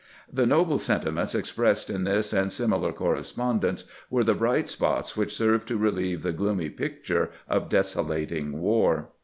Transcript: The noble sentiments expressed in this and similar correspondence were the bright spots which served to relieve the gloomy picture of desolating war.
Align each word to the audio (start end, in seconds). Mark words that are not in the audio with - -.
The 0.33 0.47
noble 0.47 0.79
sentiments 0.79 1.35
expressed 1.35 1.87
in 1.87 2.05
this 2.05 2.33
and 2.33 2.51
similar 2.51 2.91
correspondence 2.91 3.83
were 4.09 4.23
the 4.23 4.33
bright 4.33 4.67
spots 4.67 5.15
which 5.15 5.31
served 5.35 5.67
to 5.67 5.77
relieve 5.77 6.23
the 6.23 6.33
gloomy 6.33 6.71
picture 6.71 7.29
of 7.47 7.69
desolating 7.69 8.59
war. 8.59 9.09